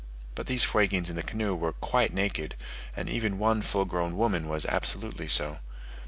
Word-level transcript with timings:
But 0.33 0.47
these 0.47 0.63
Fuegians 0.65 1.11
in 1.11 1.15
the 1.15 1.21
canoe 1.21 1.53
were 1.53 1.73
quite 1.73 2.11
naked, 2.11 2.55
and 2.97 3.07
even 3.07 3.37
one 3.37 3.61
full 3.61 3.85
grown 3.85 4.17
woman 4.17 4.47
was 4.49 4.65
absolutely 4.65 5.27
so. 5.27 5.59